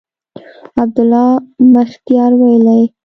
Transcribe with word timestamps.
عبدالله 0.81 1.27
مختیار 1.73 2.31
ویلي 2.39 2.81